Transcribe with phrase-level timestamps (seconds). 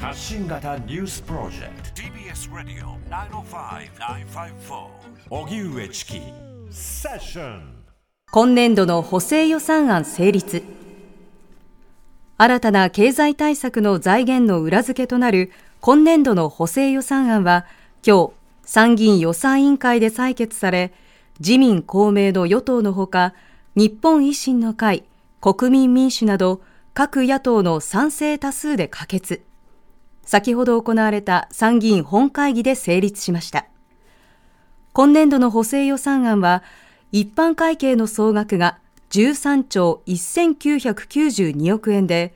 [0.00, 2.02] 発信型ニュースプロジェクト。
[2.02, 4.86] TBS ラディオ905-954
[5.28, 6.20] おぎゅうえちき
[6.70, 7.84] セッション
[8.30, 10.62] 今年度の補正予算案成立。
[12.36, 17.66] 新たな経済対策の財源の裏付けとなる今年度の補正予算案は
[18.06, 20.92] 今日参議院予算委員会で採決され
[21.40, 23.34] 自民公明の与党のほか
[23.74, 25.02] 日本維新の会
[25.40, 26.60] 国民民主など
[26.94, 29.42] 各野党の賛成多数で可決
[30.28, 33.64] 先ほど行われた参議院本会議で成立しました。
[34.92, 36.62] 今年度の補正予算案は
[37.12, 38.78] 一般会計の総額が
[39.08, 42.34] 13兆1992億円で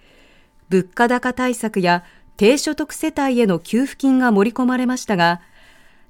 [0.70, 2.02] 物価高対策や
[2.38, 5.42] 低所得世帯への給付金が盛り込まれましたが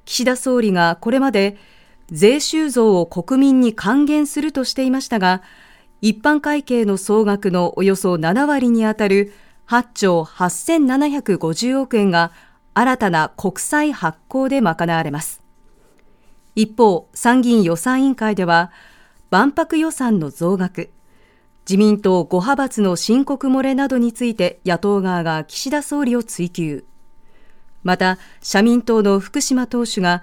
[0.05, 1.57] 岸田総理がこれまで
[2.13, 5.43] 税収増を国民に還元するとしていましたが
[6.01, 9.33] 一般会計の総額のおよそ7割にあたる
[9.69, 12.33] 8兆8750億円が
[12.75, 15.43] 新たな国債発行で賄われます。
[16.55, 18.71] 一方参議院予算委員会では
[19.31, 20.91] 万博予算の増額
[21.69, 26.85] 自民党5派閥の申告漏れなどについて野党側が岸田総理を追及。
[27.83, 30.23] また社民党の福島党首が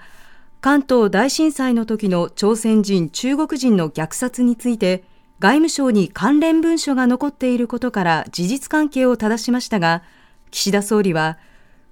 [0.62, 5.04] 関東大震災の時の朝鮮人中国人の虐殺について
[5.40, 10.04] 外務省に関連文書が残っていることから事実関係を正しましたが
[10.52, 11.38] 岸田総理は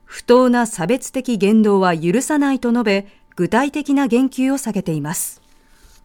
[0.03, 5.41] 不当な差別的言動は許さないと述べ具体的な言及を避けています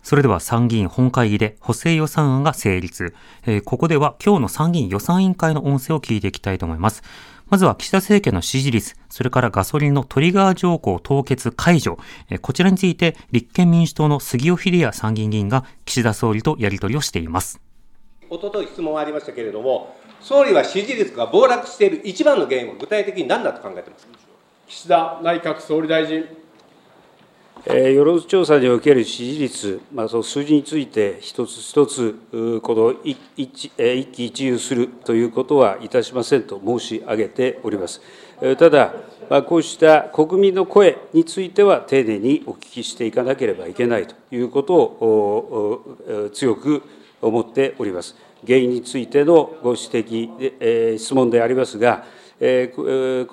[0.04, 3.14] それでは参議院本会議で補正予算案が成立。
[3.46, 7.04] えーここでは今日の参議院予算委員会の音声を聞いていきたいと思います。
[7.52, 11.98] まずは岸田政権の支持率、それからガソリンのトリガー条項凍結解除、
[12.30, 17.60] えーこちらについて立憲民主党の杉尾秀哉参議院議員が岸田総理とやり取りをしています。
[18.30, 24.12] おととい質問がありましたけれども、総理は支持率が暴落している一番の原因は具体的に何だと考えてますか？
[24.66, 26.24] 岸田内閣総理大臣。
[27.64, 32.18] 世論調査における支持率、まあ、その数字について一つ一つ、
[32.60, 38.00] この一一えー一喜一憂するということはいたしませんと申し上げております。
[38.58, 38.94] ただ、
[39.30, 46.82] まあ、こうした国民の声については丁寧にお聞きしていかなければいけないということを強く
[47.20, 48.16] 思っております。
[48.44, 52.04] 原因についてのご指摘で、質問でありますが、
[52.40, 52.44] こ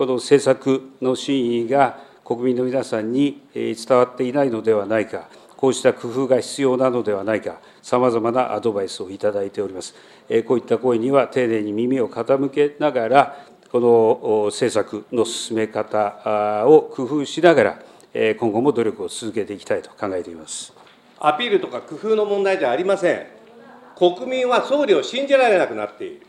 [0.05, 9.95] の政策の真意が国民の皆さんにえ伝わっていないのではないか、こうした工夫が必要なのではないか、さまざまなアドバイスをいただいております。
[10.29, 17.79] えこういった声には丁寧に耳を傾けながら、この政策の進め方を工夫しながら、
[18.13, 20.71] え今後も努力を続けていきたいと考えています。
[21.17, 23.25] アピールとか工夫の問題じゃありません。
[23.97, 26.27] 国民は総理を信じられなくなっている。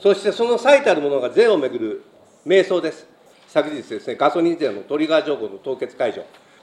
[0.00, 2.04] そしてその最たるものが税をめぐる
[2.44, 3.09] 迷走です。
[3.52, 6.22] 昨日ですね、ガソリン税のトリガー条項の凍結解除。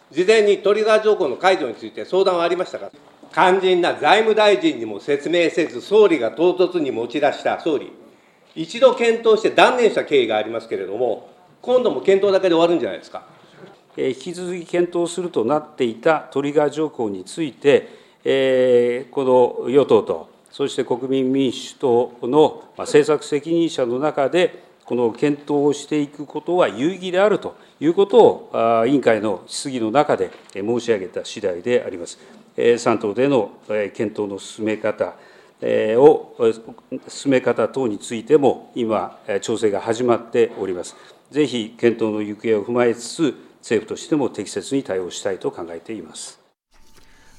[0.09, 2.89] 事前にトリガー条項の解除について相談はありましたか？
[3.33, 7.91] 肝心な財務大臣にも説明せず、総理が唐突に持ち出した総理、
[8.55, 11.29] 一度検討して断念した経緯がありますけれども、
[11.61, 13.27] 今度も検討だけで終わるんじゃないですか？
[13.97, 17.89] 引き続き検討するとなっていたトリガー条項について、
[18.23, 32.17] えーこの与党と、そして国民民主党の政策責任者の中で、この検討をしていくことは有意義であるということを、あー委員会の質疑の中でえ申し上げた次第であります。
[32.55, 35.15] えー3党でのえー検討の進め方、
[35.59, 36.37] えーを
[37.09, 40.95] 進め方等についても、今、え調整が始まっております。
[41.31, 46.46] ぜひ検討の行方を踏まえつつ、政府としても適切に対応したいと考えています。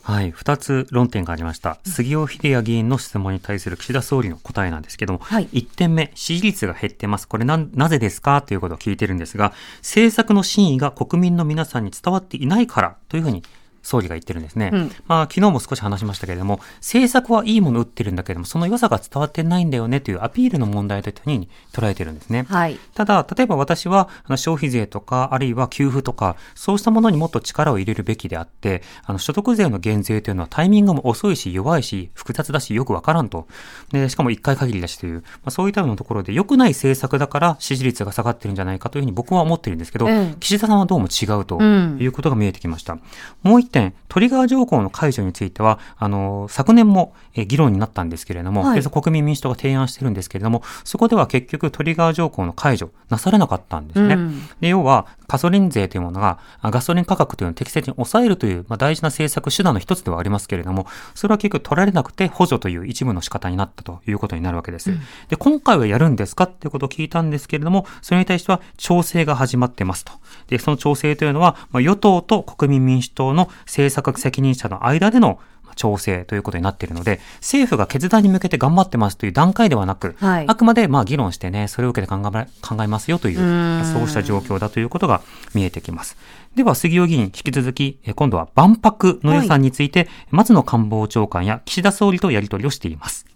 [0.09, 1.79] はい、二つ論点がありました。
[1.85, 7.29] 杉尾秀哉議員の質問に対する岸田総理の答えなんですけども、はい一点目、支持率が減ってます。
[7.29, 8.41] これな、なぜですか？
[8.41, 13.43] ということを聞いてるんですが、政策の真意が国民の皆さんに伝わっていないからというふうに
[13.89, 14.71] 総理が言ってるんですね。
[14.71, 22.45] うんまあ、昨日も少し話しましたけれども、政策はいいものを打ってるんだけれども、その良さが伝わってないんだよねというアピールの問題というふうに捉えてるんですね。
[22.49, 33.47] はいただ、例えば私は消費税とか、あるいは給付とか、そうしたものにもっと力を入れるべきであって、あの所得税の減税というのはタイミングも遅いし、弱いし、複雑だし、よくわからんと。
[33.93, 42.99] で、しかも一回限りだしという、まあ、そういったようなところで良くない政策だから支持率が下がってるんじゃないかというふうに僕は思ってるんですけど、ええ岸田さんはどうも違うとうんいうことが見えてきました。
[43.43, 43.78] もう一点、
[44.09, 54.15] トリガー条項の解除については、あの、昨年もえー議論になったんですけれども、はい国民民主党が提案してるんですけれども、そこでは結局トリガー条項の解除なされなかったんですね。
[54.15, 64.91] うんで要は、ガソリン税というものが、ガソリン価格というのを適切に抑えるという、まあ、大事な政策手段の一つではありますけれども、それは結局取られなくて補助という一部の仕方になったということになるわけです。
[64.91, 70.13] うん、で、今回はやるんですかっていうことを聞いたんですけれども、それに対しては調整が始まってますと。
[70.49, 75.41] で、その調整というのは、まあ、与党と国民民主党の政策責任者の間での
[75.77, 85.21] 調整ということになっているので、政府が決断に向けて頑張ってますという段階ではなく、はい、あくまでまあ議論してね、それを受けて考え考えますよという、うそうした状況だということが
[85.55, 86.17] 見えてきます。
[86.55, 93.27] では、杉尾議員、引き続き、今度は万博の予算について、はい、松野官房長官や岸田総理とやり取りをしています。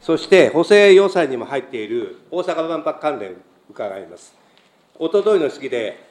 [0.00, 3.36] そして、補正予算にも入っている大阪万博関連
[3.70, 4.34] 伺います。
[4.98, 6.06] おとといの式で、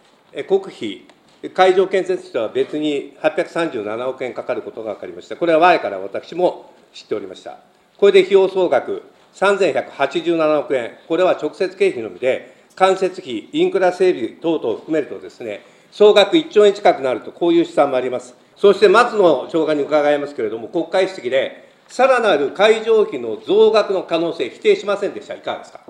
[0.48, 1.06] 国費
[1.54, 5.36] 会場建設費とは別に837億円かかることが分かりました。
[5.36, 7.60] これは前から私も知っておりました。
[7.98, 9.04] これで費用総額
[9.36, 15.62] 3187億円、これは直接経費のみで、間接費、インフラ整備等々を含めるとですね、
[15.92, 18.36] 総額1兆円近くなると、こういう試算もあります。
[18.58, 25.36] そして松野長官に伺いますけれども、国会質疑で、さらなる会場費の増額の可能性、否定しませんでした。
[25.36, 25.82] いかがですか？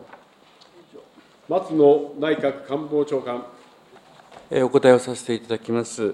[1.48, 3.46] 松野内閣官房長官。
[4.52, 6.14] お答えをさせていただきます。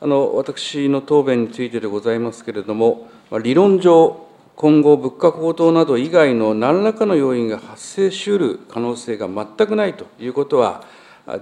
[0.00, 3.08] あの私の答弁についてでございますけれども、
[3.42, 4.26] 理論上、
[4.56, 10.84] 今後、物価高騰など以外の何らかの要因が発生しうる可能性が全くないということは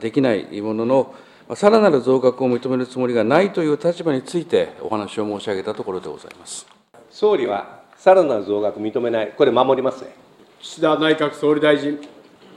[0.01, 1.15] できないものの、
[1.55, 6.67] さらなる増額を認めるつもりがないという立場についてお話を申し上げたところでございます
[7.11, 10.15] 総理は、さらなる増額認めない、これ、守りますね
[10.61, 11.99] 岸田内閣総理大臣。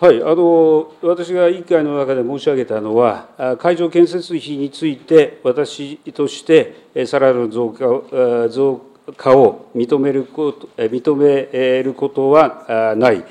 [0.03, 8.81] はい、あの私が委員会の中で申し上げたのは、会場建設費について、私としてさらなる増加増
[9.15, 13.23] 加を認めること認めることはない、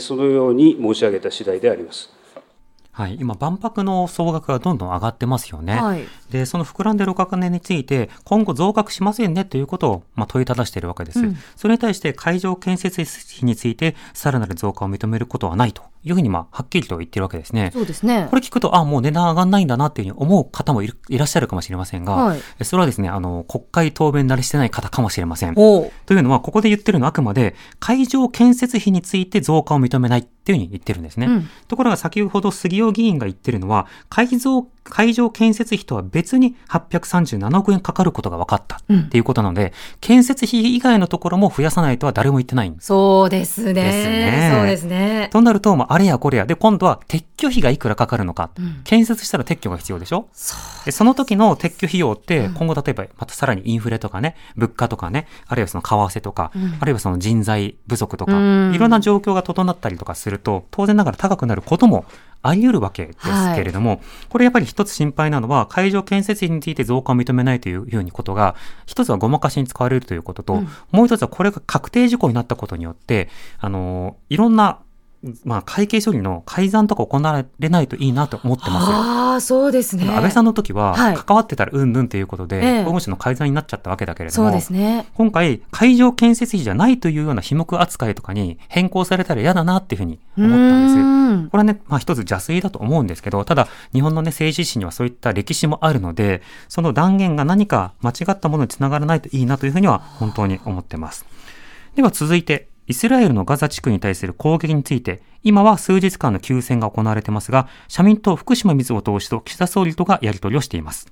[0.00, 2.10] そのように申し上げた次第であります。
[2.90, 5.74] はい、今、万博の総額がどんどん上がってますよね。
[5.74, 11.20] はい、で、その膨らんでるお金について、今後増額しませんねということを、まあ、問いただしているわけです。
[11.20, 17.70] うん、それに対して会場建設費について、さらなる増加を認めることはないというふうに、まあ、はっきりと言ってるわけですね。
[17.72, 18.28] そうですね。
[18.30, 25.54] これ聞くと、あ、もう値段上がんないんだなっていうふうに思う方もいらっしゃるかもしれませんが、はい、それはですね、あの、国会答弁慣れしてない方かもしれません。
[25.56, 31.26] というのは、ここで言ってるのはあくまで、会場建設費について増加を認めないっていうふうに言ってるんですね。
[31.26, 43.74] うん、ところが先ほど杉尾議員が言ってるのは、会場会場建設費とは別に837億円かかることが分かったっていうことなので、うん、建設費以外のところも増やさないとは誰も言ってないんそうですね。
[43.74, 44.52] ですね。
[44.54, 45.28] そうですね。
[45.32, 46.46] となると、まあ、あれやこれや。
[46.46, 48.50] で、今度は撤去費がいくらかかるのか。
[48.58, 50.28] うん、建設したら撤去が必要でしょ？
[50.32, 50.54] そ
[50.90, 58.34] その時の撤去費用って、今後例えば、またさらにインフレとかね、物価とかね、あるいはその為替とか、うん、あるいはその人材不足とか、い
[58.78, 62.04] ろんな状況が整ったりとかすると、当然ながら高くなることも
[62.48, 68.56] あり得るわけですけれども、はい、これやっぱり一つ心配なのは、会場建設費について増加を認めないというようにことが、
[68.86, 73.28] 一つはごまかしに使われるということと、うん、もう一つはこれが確定事項になったことによって、
[73.58, 74.80] あの、いろんな
[75.44, 80.08] まあ、会計処理の改ざんとか行われないといいなと思ってますああ、そうですね。
[80.08, 80.94] 安倍さんの時は、
[81.26, 85.06] 関わってたらうんぬんということで、法務省の改ざんになっちゃったわけだけれども、そうですね。
[85.14, 91.50] 今回、会場建設費じゃないというような費目扱いとかに変更されたら嫌だなっていうふうに思ったんです。
[91.50, 101.26] これはね、まあ一つ邪推だと思うんですけど、ただ、日本のね、政治史にはそういった歴史もあるので、その断言が何か間違ったものにつながらないといいなというふうには本当に思ってます。
[101.94, 111.08] では続いて、イスラエルのガザ地区に対する攻撃について、今は数日間の休戦が行われていますが、社民党福島水を通しと岸田総理とがやり取りをしています。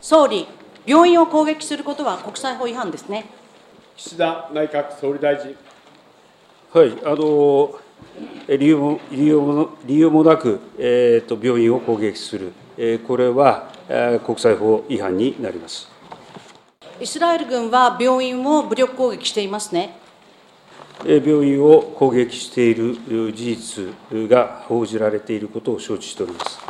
[0.00, 0.46] 総理、
[0.86, 3.24] 病院を攻撃することは国際法違反ですね。
[3.96, 5.56] 岸田内閣総理大臣。
[6.72, 7.74] はい、あの
[8.48, 15.90] 理由も理由も理由もなく、えーと、病院を攻撃する、えー、これは、えー、国際法違反になります。
[17.00, 20.01] イスラエル軍は病院を武力攻撃していますね。
[21.04, 22.96] 病院を攻撃している
[23.32, 26.60] 事実が報じられていることを承知しております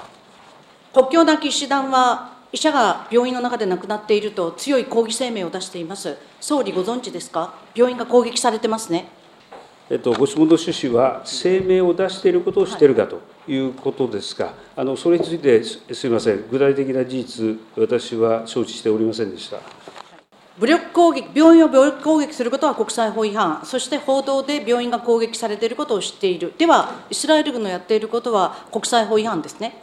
[0.93, 9.09] 国境なき医師団は、医者が病院の中で亡くなっていると強い抗議声明を出しています、総理、ご存知ですか、病院が攻撃されてますね。
[9.88, 19.57] えっと、ご質問の趣旨は、声明を出していることをしているかということですが、はい、あのそれについてすみません、具体的な事実、私は承知しておりませんでした。
[20.59, 29.75] 武力攻撃、病院を武力攻撃することは国際法違反、そして報道で病院が攻撃されていることを知っている、では、イスラエル軍のやっていることは国際法違反ですね。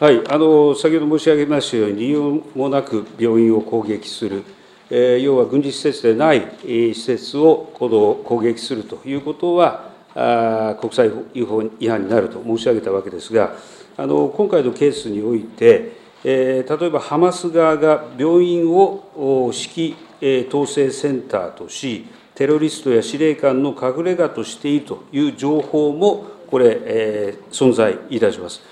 [0.00, 4.42] はい、あの先ほど申し上げましたように、理由もなく病院を攻撃する、
[4.90, 13.54] えー、要は軍事施設でない施設をこの攻撃するということは、あ国際法違反になると申し上げたわけですが、
[13.98, 28.62] あの今回のケースにおいて、えー、例えばハマス側が病院を指揮、えー、統制センターとし、テロリストや司令官の隠れ家としているという情報も、これ、えー、存在いたします。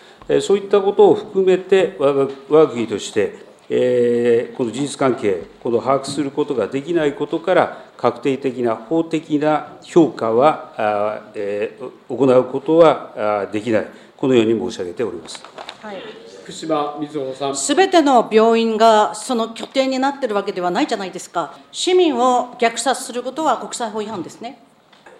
[0.40, 13.86] そういったことを含めて、わが我が国として、えー、この事実関係、この把握することができないことから、確定的な法的な評価は、あえー、行うことはできない、
[14.16, 15.44] このように申し上げております。
[15.80, 17.56] はい福島みずほさん。
[17.56, 21.58] すべての病院がその拠点になっているわけではないじゃないですか。
[21.72, 24.62] 市民を虐殺することは国際法違反ですね。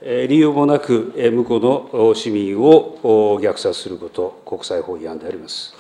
[0.01, 5.75] 理由もなく、向こうの市民を虐殺すること、国際法違反であります。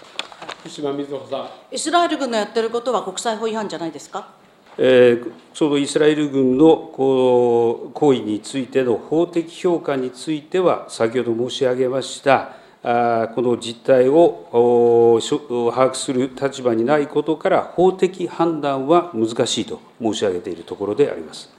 [0.62, 1.48] 福島みずほさん。
[1.70, 4.30] イスラエル軍のやってることは国際法違反じゃないですか。
[4.76, 21.50] えー、そのイスラエル軍のこう行為についての法的評価については、先ほど申し上げました、あこの実態を把握する立場にないことから、法的判断は難しいと申し上げているところであります。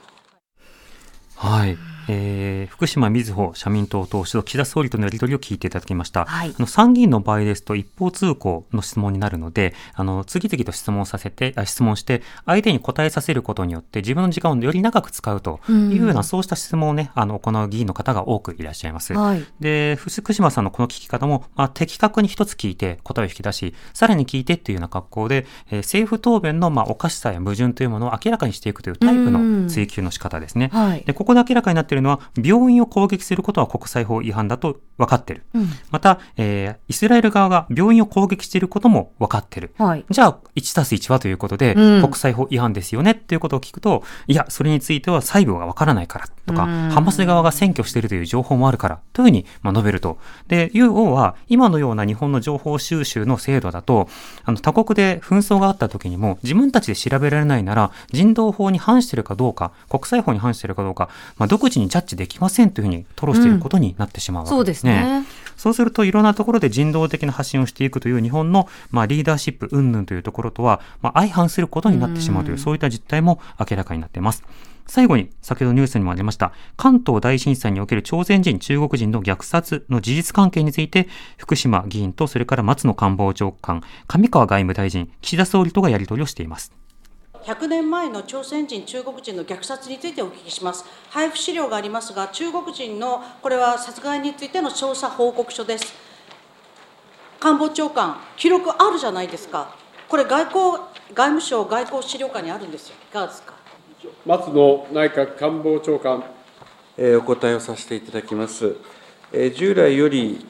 [1.36, 1.76] はい
[2.08, 35.44] えー、福島みずほ社民党党首と岸田総理とのやり取りを聞いていただきました、はい、あの参議院の場合ですと一方通行の質問になるのであの次々と質問させてあ質問して相手に答えさせることによって自分の時間をより長く使うというような、そうした質問をねあの行う議員の方が多くいらっしゃいます、はい、で福島さんのこの聞き方も、まあ、的確に一つ聞いて答えを引き出しさらに聞いてっていうような格好で、えー、政府答弁の、まあ、おかしさや矛盾というものを明らかにしていくというタイプの追求の仕方ですね、はい、でここで明らかになっているのは病院を攻撃することは国際法違反だと分かってる。
[35.54, 39.72] うん、また、えー、イスラエル側が病院を攻撃していることも分かってる。
[39.78, 50.18] はい、じゃあ、1たす1はということで、うん、国際法違反ですよねっていうことを聞くと、いや、それについては細部が分からないからとか、ハマス側が占拠しているという情報もあるからというふうに、まあ、述べると。
[50.48, 54.08] で、UO は、今のような日本の情報収集の制度だと、
[54.44, 64.92] あの、他国で紛争があった時にも、自分たちで調べられないなら、人道法に反しているかどうか、国際法に反しているかどうか、まあ、独自にジャッジできませんというふうに吐露していることになってしまうわけですね。
[64.92, 74.44] うん、そうですねそうするといろんなところで人道的な発信をしていくという日本の、まあ、リーダーシップ云々というところとは、まあ、相反することになってしまうという、うそういった実態も明らかになっています。
[74.86, 86.72] 最後に、先ほどニュースにもありました、関東大震災における朝鮮人、中国人の虐殺の事実関係について、福島議員とそれから松野官房長官、上川外務大臣、岸田総理とがやり取りをしています。
[87.48, 90.84] 100年前の朝鮮人、中国人の虐殺についてお聞きします。
[91.08, 95.94] 配布資料がありますが、中国人のこれは殺害についての調査報告書です。
[97.40, 99.74] 官房長官、記録あるじゃないですか。
[100.10, 100.62] これ外交、
[101.14, 102.96] 外務省外交資料館にあるんですよ。
[103.10, 103.54] いかがですか？
[104.26, 106.22] 松野内閣官房長官。
[106.98, 108.76] えー、お答えをさせていただきます。
[109.32, 110.44] えー、従来より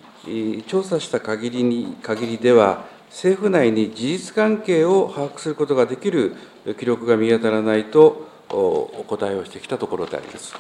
[0.67, 6.37] 調査した限りに限りでは、政府内に事実関係を把握することができる
[6.79, 10.55] 記録が見当たらないとお答えをしてきたところであります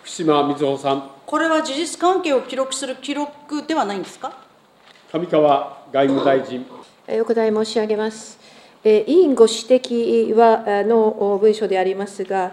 [0.00, 1.10] 福島瑞穂さん。
[1.24, 4.36] これは事実関係を記録する記録ではないんですか？
[5.12, 6.66] 上川外務大臣。
[7.08, 8.38] お答え申し上げます。
[8.84, 12.52] 委員ご指摘はの文書でありますが、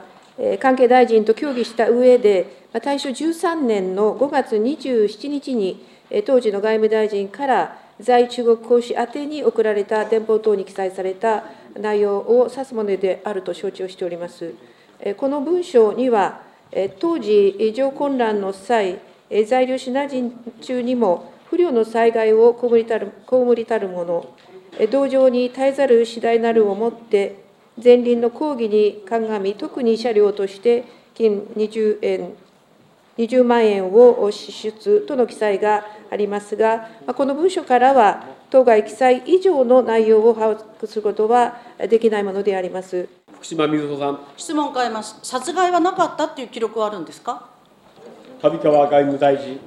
[0.59, 5.85] 関係大臣と協議した上で、大正13年の5月27日に、
[6.25, 11.43] 当時の外務大臣から在中国公使宛に送られた電報等に記載された
[11.79, 14.53] 内容を指すものであると承知をしております。
[15.17, 16.41] この文書には、
[16.99, 18.99] 当時、異常混乱の際、
[19.47, 24.25] 在留シナ人中にも不慮の災害を被りたる被りたる者、
[24.89, 27.35] 同情に絶えざる次第なるをもって、
[27.81, 32.33] 前輪の抗議に鑑み、特に車両として金20円
[33.17, 41.57] 20万円を支出との記載がありますが、この文書からは、当該記載以上の内容を把握することは
[41.89, 44.19] できないものであります福島みずほさん。
[44.35, 45.17] 質問変えます。
[45.23, 47.47] 殺害はなかったという記録はあるんですか？
[48.41, 49.59] 上川外務大臣。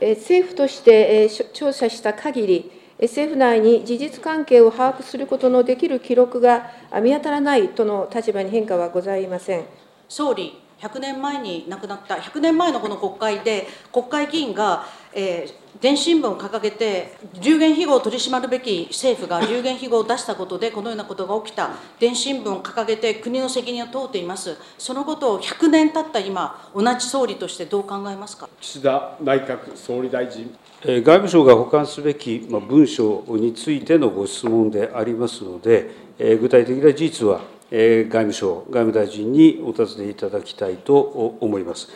[0.00, 6.70] 政府として調査した限り、政府内に事実関係を把握することのできる記録が
[7.02, 9.64] 見当たらないとの立場に変化はございません。
[10.08, 21.70] 総理、100年前に亡くなった100年前のこの国会で国会議員が、えー、電子新聞を掲げて流言飛語を取り締まるべき政府が流言飛語を出したことでこのようなことが起きた。
[21.98, 24.56] 電子新聞を掲げて国の責任を問うています。
[24.76, 28.48] そのことを100年経った今同じ総理としてどう考えますか？
[28.60, 30.54] 岸田内閣総理大臣。
[30.84, 35.88] 外務省が保管すべき文書についてのご質問でありますので
[36.18, 37.40] 具体的な事実は
[37.74, 40.96] 外務省、外務大臣にお尋ねいただきたいと
[41.40, 41.88] 思います。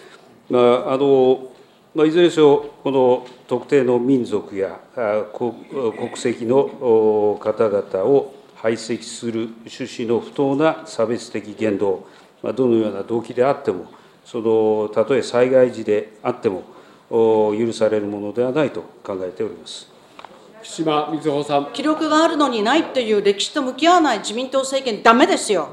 [0.51, 1.53] まあ、あの
[1.95, 4.81] まあ、いずれにせよ、この特定の民族や
[5.33, 12.09] 国籍の方々を排斥する趣旨の不当な差別的言動、
[12.43, 13.87] まあ、どのような動機であっても、
[14.25, 16.65] そのたとえ災害時であっても、
[17.09, 19.98] 許されるものではないと考えております。
[20.79, 21.73] 福島瑞穂さん。
[21.73, 25.71] 記録があるのにないという歴史と向き合わない自民党政権、だめですよ。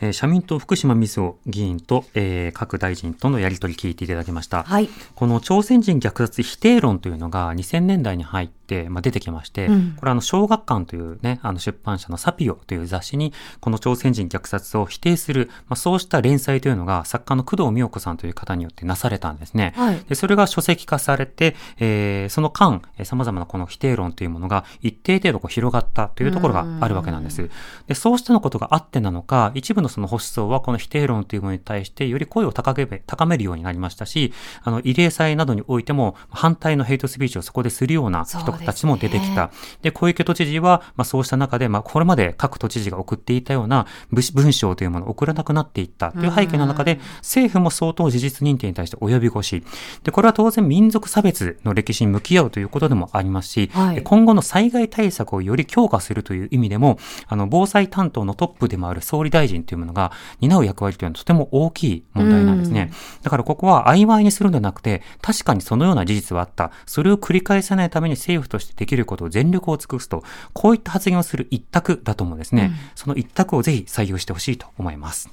[0.00, 4.64] えー、社民党福島みずほ議員と、えー、各大臣とのやり取り聞いていただきました。
[4.64, 8.54] はい、この朝鮮人虐殺否定論というのが2000年代に入って、
[8.88, 19.74] まあ、出てきまして、うん、これはあの小学館というね、あの出版社のサピオという雑誌に、この朝鮮人虐殺を否定する、まあ、そうした連載というのが作家の工藤美代子さんという方によってなされたんですね。
[19.76, 27.50] はい、でそれが書籍化されて、えー、その間、様々なこの否定論というものが一定程度こう広がったというところがあるわけなんです。
[27.86, 39.50] でそうしたのことがあってなのか、一部のその保守層はこの否定論というものに対してより声を高め高めるようになりましたし、あの、慰霊祭などにおいても反対のヘイトスピーチをそこでするような人たちも出てきた。
[39.82, 49.64] で、小池都知事は、まあそうした中で、まあこれまで各都知事が送っていたような文章というものを送らなくなっていったという背景の中で、政府も相当事実認定に対して及び腰。
[50.02, 62.92] で、これは当然民族差別の歴史に向き合うということでもありますし、はい、今後の災害対策をより強化するという意味でも、あの、防災担当のトップでもある総理大臣というものが、担う役割というのはとても大きい問題なんですね。
[63.22, 66.70] だからここは曖昧にするんではなくて、確かにそのような事実はあった。
[66.86, 70.22] それを繰り返さないために政府としてできることを全力を尽くすと、
[70.52, 72.72] こういった発言をする一択だと思うんですね。
[72.72, 75.30] うん、その一択をぜひ採用してほしいと思います。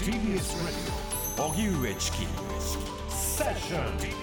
[0.00, 0.40] TBS
[1.36, 2.18] Radio 荻上チキ
[3.08, 4.19] セッション